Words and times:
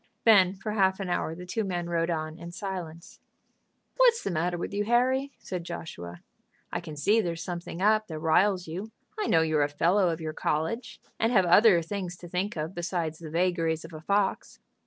Then 0.25 0.55
for 0.55 0.71
half 0.71 0.99
an 0.99 1.09
hour 1.11 1.35
the 1.35 1.45
two 1.45 1.63
men 1.63 1.87
rode 1.87 2.09
on 2.09 2.39
in 2.39 2.51
silence. 2.51 3.19
"What's 3.97 4.23
the 4.23 4.31
matter 4.31 4.57
with 4.57 4.73
you 4.73 4.83
Harry?" 4.85 5.33
said 5.37 5.63
Joshua. 5.63 6.21
"I 6.73 6.79
can 6.79 6.95
see 6.95 7.21
there's 7.21 7.43
something 7.43 7.83
up 7.83 8.07
that 8.07 8.17
riles 8.17 8.67
you. 8.67 8.89
I 9.19 9.27
know 9.27 9.41
you're 9.43 9.61
a 9.61 9.69
fellow 9.69 10.09
of 10.09 10.19
your 10.19 10.33
college, 10.33 10.99
and 11.19 11.31
have 11.31 11.45
other 11.45 11.83
things 11.83 12.17
to 12.17 12.27
think 12.27 12.55
of 12.55 12.73
besides 12.73 13.19
the 13.19 13.29
vagaries 13.29 13.85
of 13.85 13.93
a 13.93 14.01
fox." 14.01 14.57